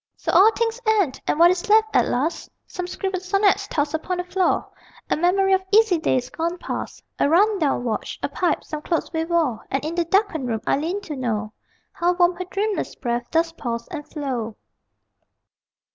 So 0.17 0.31
all 0.31 0.49
things 0.53 0.81
end: 0.87 1.21
and 1.27 1.37
what 1.37 1.51
is 1.51 1.69
left 1.69 1.95
at 1.95 2.07
last? 2.07 2.49
Some 2.65 2.87
scribbled 2.87 3.21
sonnets 3.21 3.67
tossed 3.67 3.93
upon 3.93 4.17
the 4.17 4.23
floor, 4.23 4.67
A 5.11 5.15
memory 5.15 5.53
of 5.53 5.61
easy 5.71 5.99
days 5.99 6.31
gone 6.31 6.57
past, 6.57 7.03
A 7.19 7.29
run 7.29 7.59
down 7.59 7.83
watch, 7.83 8.17
a 8.23 8.27
pipe, 8.27 8.63
some 8.63 8.81
clothes 8.81 9.13
we 9.13 9.25
wore 9.25 9.63
And 9.69 9.85
in 9.85 9.93
the 9.93 10.05
darkened 10.05 10.47
room 10.47 10.61
I 10.65 10.75
lean 10.77 11.01
to 11.01 11.15
know 11.15 11.53
How 11.91 12.13
warm 12.13 12.35
her 12.37 12.45
dreamless 12.45 12.95
breath 12.95 13.29
does 13.29 13.51
pause 13.51 13.87
and 13.89 14.03
flow. 14.11 14.55